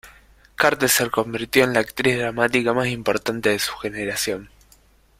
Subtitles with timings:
[0.55, 4.49] Carter se convirtió en la actriz dramática más importante de su generación.